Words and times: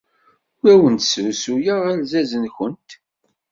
Ur 0.61 0.69
awent-d-srusuyeɣ 0.73 1.79
alzaz-nwent. 1.91 2.89